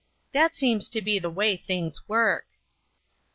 That 0.31 0.55
seems 0.55 0.89
to 0.89 1.01
be 1.03 1.19
the 1.19 1.29
way 1.29 1.55
things 1.55 2.09
work." 2.09 2.47